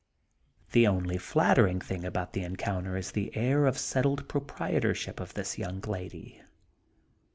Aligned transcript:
The 0.71 0.87
only 0.87 1.19
flattering 1.19 1.79
thing 1.79 2.03
about 2.05 2.33
the 2.33 2.43
en 2.43 2.55
counter 2.55 2.97
is 2.97 3.11
the 3.11 3.37
air 3.37 3.67
of 3.67 3.77
settled 3.77 4.27
proprietorship 4.27 5.19
of 5.19 5.35
this 5.35 5.59
young 5.59 5.79
lady. 5.81 6.41